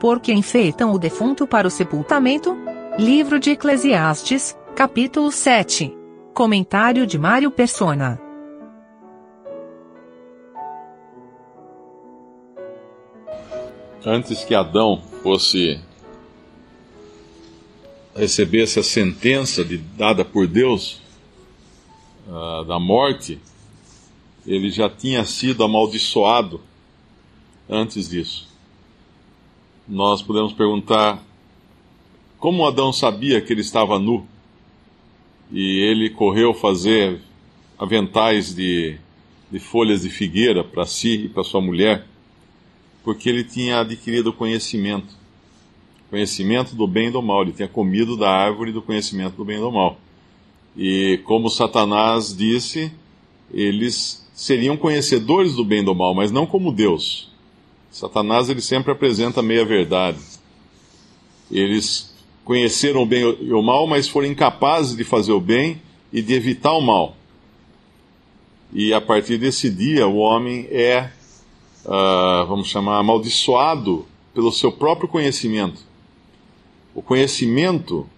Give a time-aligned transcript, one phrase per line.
[0.00, 2.56] porque enfeitam o defunto para o sepultamento?
[2.98, 5.94] Livro de Eclesiastes, capítulo 7.
[6.34, 8.20] Comentário de Mário Persona.
[14.04, 15.80] Antes que Adão fosse
[18.14, 21.00] recebesse a sentença de, dada por Deus
[22.26, 23.38] uh, da morte,
[24.46, 26.60] ele já tinha sido amaldiçoado
[27.68, 28.48] antes disso.
[29.88, 31.24] Nós podemos perguntar
[32.38, 34.26] como Adão sabia que ele estava nu
[35.50, 37.20] e ele correu fazer
[37.78, 38.98] aventais de,
[39.50, 42.06] de folhas de figueira para si e para sua mulher,
[43.02, 45.16] porque ele tinha adquirido conhecimento
[46.10, 47.42] conhecimento do bem e do mal.
[47.42, 49.98] Ele tinha comido da árvore do conhecimento do bem e do mal.
[50.76, 52.92] E como Satanás disse,
[53.52, 57.30] eles seriam conhecedores do bem e do mal, mas não como Deus.
[57.98, 60.20] Satanás ele sempre apresenta meia verdade.
[61.50, 62.14] Eles
[62.44, 66.32] conheceram o bem e o mal, mas foram incapazes de fazer o bem e de
[66.32, 67.16] evitar o mal.
[68.72, 71.10] E a partir desse dia, o homem é,
[71.84, 75.82] uh, vamos chamar, amaldiçoado pelo seu próprio conhecimento.
[76.94, 78.08] O conhecimento,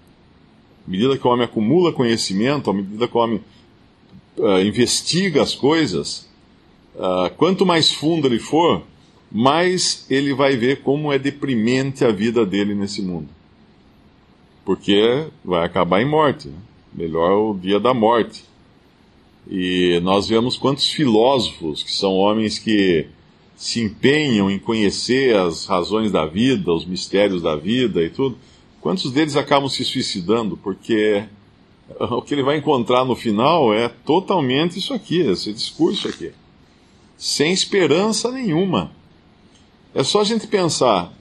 [0.86, 3.42] à medida que o homem acumula conhecimento, à medida que o homem
[4.36, 6.28] uh, investiga as coisas,
[6.96, 8.89] uh, quanto mais fundo ele for,
[9.30, 13.28] mais ele vai ver como é deprimente a vida dele nesse mundo.
[14.64, 16.48] Porque vai acabar em morte.
[16.48, 16.58] Né?
[16.92, 18.44] Melhor o dia da morte.
[19.48, 23.06] E nós vemos quantos filósofos, que são homens que
[23.56, 28.36] se empenham em conhecer as razões da vida, os mistérios da vida e tudo,
[28.80, 31.24] Quantos deles acabam se suicidando porque
[32.00, 36.32] o que ele vai encontrar no final é totalmente isso aqui, esse discurso aqui,
[37.16, 38.90] sem esperança nenhuma.
[39.94, 41.12] É só a gente pensar,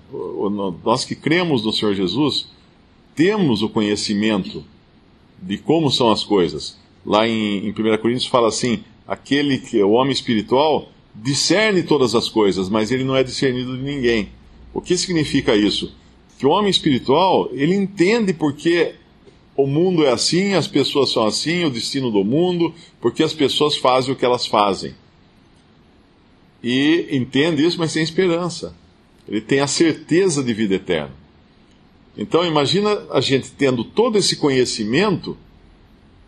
[0.83, 2.47] nós que cremos no Senhor Jesus,
[3.15, 4.63] temos o conhecimento
[5.41, 6.77] de como são as coisas.
[7.05, 12.13] Lá em, em 1 Coríntios fala assim: aquele que é o homem espiritual discerne todas
[12.15, 14.29] as coisas, mas ele não é discernido de ninguém.
[14.73, 15.93] O que significa isso?
[16.39, 18.95] que o homem espiritual, ele entende porque
[19.57, 23.75] o mundo é assim, as pessoas são assim, o destino do mundo, porque as pessoas
[23.75, 24.95] fazem o que elas fazem.
[26.63, 28.75] E entende isso, mas sem esperança.
[29.27, 31.11] Ele tem a certeza de vida eterna.
[32.17, 35.37] Então imagina a gente tendo todo esse conhecimento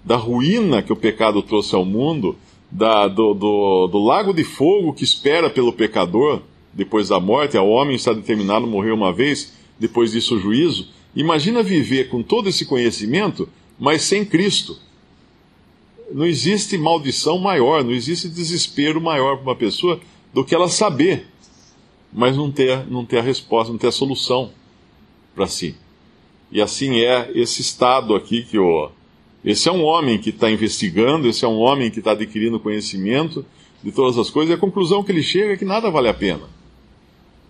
[0.03, 2.37] da ruína que o pecado trouxe ao mundo,
[2.71, 6.41] da, do, do, do lago de fogo que espera pelo pecador
[6.73, 10.87] depois da morte, o homem está determinado a morrer uma vez, depois disso o juízo.
[11.15, 14.77] Imagina viver com todo esse conhecimento, mas sem Cristo.
[16.13, 19.99] Não existe maldição maior, não existe desespero maior para uma pessoa
[20.33, 21.27] do que ela saber,
[22.11, 24.51] mas não ter, não ter a resposta, não ter a solução
[25.35, 25.75] para si.
[26.51, 28.89] E assim é esse estado aqui que o.
[29.43, 33.43] Esse é um homem que está investigando, esse é um homem que está adquirindo conhecimento
[33.83, 36.13] de todas as coisas, e a conclusão que ele chega é que nada vale a
[36.13, 36.47] pena.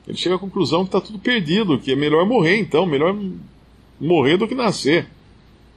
[0.08, 3.16] Ele chega à conclusão que está tudo perdido, que é melhor morrer então, melhor
[4.00, 5.08] morrer do que nascer.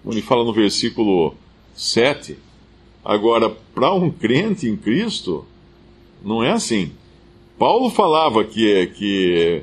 [0.06, 1.34] Ele fala no versículo
[1.74, 2.36] 7.
[3.04, 5.44] Agora, para um crente em Cristo,
[6.24, 6.90] não é assim.
[7.58, 9.62] Paulo falava que, que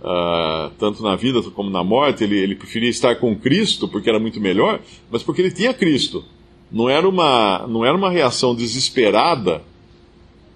[0.00, 4.18] uh, tanto na vida como na morte, ele, ele preferia estar com Cristo porque era
[4.18, 6.24] muito melhor, mas porque ele tinha Cristo.
[6.70, 9.62] Não era uma, não era uma reação desesperada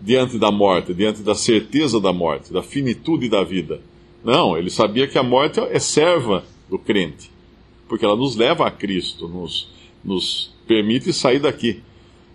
[0.00, 3.80] diante da morte, diante da certeza da morte, da finitude da vida.
[4.24, 7.30] Não, ele sabia que a morte é serva do crente,
[7.88, 9.68] porque ela nos leva a Cristo, nos,
[10.04, 11.82] nos permite sair daqui.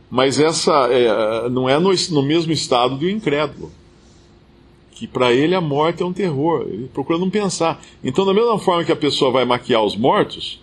[0.09, 3.72] Mas essa é, não é no, no, mesmo estado do incrédulo,
[4.92, 7.81] que para ele a morte é um terror, ele procura não pensar.
[8.03, 10.59] Então, da mesma forma que a pessoa vai maquiar os mortos,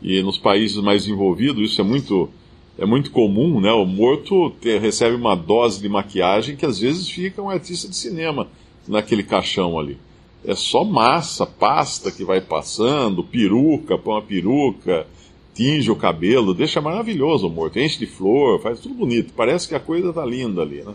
[0.00, 2.28] e nos países mais envolvidos isso é muito
[2.76, 3.72] é muito comum, né?
[3.72, 7.94] O morto ter, recebe uma dose de maquiagem que às vezes fica um artista de
[7.94, 8.48] cinema
[8.86, 9.96] naquele caixão ali.
[10.44, 15.06] É só massa, pasta que vai passando, peruca, põe uma peruca,
[15.54, 19.32] tinge o cabelo, deixa maravilhoso o morto, enche de flor, faz tudo bonito.
[19.34, 20.94] Parece que a coisa tá linda ali, né?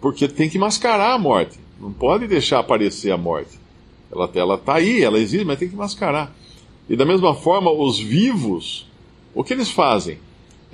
[0.00, 1.58] Porque tem que mascarar a morte.
[1.80, 3.58] Não pode deixar aparecer a morte.
[4.10, 6.34] Ela, ela tá aí, ela existe, mas tem que mascarar.
[6.88, 8.86] E da mesma forma, os vivos,
[9.34, 10.18] o que eles fazem?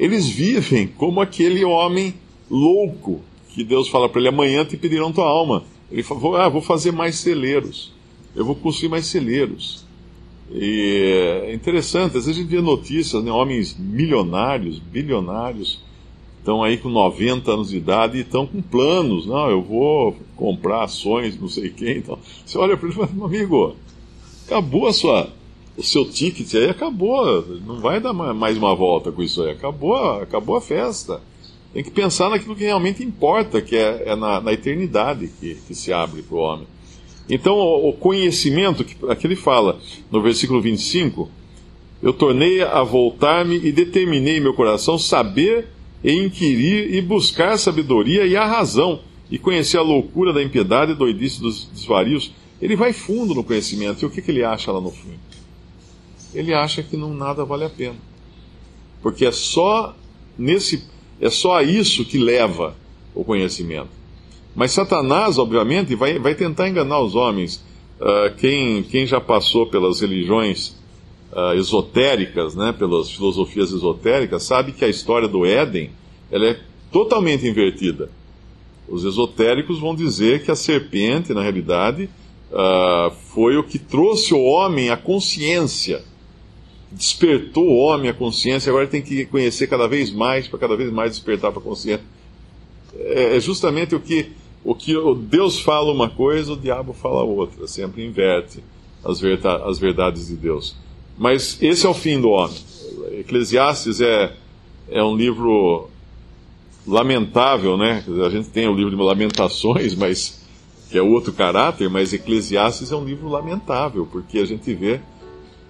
[0.00, 2.14] eles vivem como aquele homem
[2.50, 3.20] louco
[3.50, 5.64] que Deus fala para ele: amanhã te pedirão tua alma.
[5.92, 7.92] Ele fala: ah, vou fazer mais celeiros,
[8.34, 9.84] eu vou construir mais celeiros.
[10.52, 15.80] E é interessante, às vezes a gente vê notícias, né, homens milionários, bilionários,
[16.40, 19.26] estão aí com 90 anos de idade e estão com planos.
[19.26, 21.98] Não, eu vou comprar ações, não sei quem.
[21.98, 23.76] Então, você olha para ele e fala, meu amigo,
[24.46, 25.30] acabou a sua,
[25.76, 27.46] o seu ticket aí, acabou.
[27.64, 29.52] Não vai dar mais uma volta com isso aí.
[29.52, 31.20] Acabou, acabou a festa.
[31.72, 35.74] Tem que pensar naquilo que realmente importa, que é, é na, na, eternidade que, que
[35.74, 36.66] se abre para o homem.
[37.30, 39.78] Então, o, conhecimento, que aqui ele fala
[40.10, 41.30] no versículo 25,
[42.02, 45.68] eu tornei a voltar-me e determinei meu coração saber
[46.02, 49.00] e inquirir e buscar a sabedoria e a razão,
[49.30, 52.32] e conhecer a loucura da impiedade e doidice dos desvarios.
[52.60, 54.02] Ele vai fundo no conhecimento.
[54.02, 55.14] E o que, que ele acha lá no fim?
[56.34, 57.96] Ele acha que não nada vale a pena.
[59.00, 59.94] Porque é só
[60.36, 60.82] nesse
[61.20, 62.74] é só a isso que leva
[63.14, 63.90] o conhecimento.
[64.54, 67.64] Mas Satanás, obviamente, vai, vai tentar enganar os homens.
[68.00, 70.76] Uh, quem, quem já passou pelas religiões
[71.32, 75.90] uh, esotéricas, né, pelas filosofias esotéricas, sabe que a história do Éden
[76.30, 76.60] ela é
[76.90, 78.10] totalmente invertida.
[78.88, 82.08] Os esotéricos vão dizer que a serpente, na realidade,
[82.50, 86.02] uh, foi o que trouxe o homem à consciência,
[86.90, 90.90] despertou o homem à consciência, agora tem que conhecer cada vez mais, para cada vez
[90.90, 92.04] mais despertar para a consciência.
[92.94, 94.32] É, é justamente o que,
[94.64, 94.94] o que
[95.28, 98.62] Deus fala uma coisa, o diabo fala outra, sempre inverte
[99.04, 99.20] as,
[99.64, 100.76] as verdades de Deus.
[101.16, 102.56] Mas esse é o fim do homem.
[103.18, 104.32] Eclesiastes é,
[104.90, 105.88] é um livro
[106.86, 108.04] lamentável, né?
[108.24, 110.40] A gente tem o livro de Lamentações, mas
[110.90, 115.00] que é outro caráter, mas Eclesiastes é um livro lamentável, porque a gente vê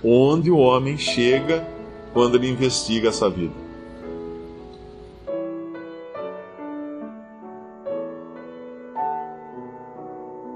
[0.03, 1.67] onde o homem chega
[2.13, 3.53] quando ele investiga essa vida.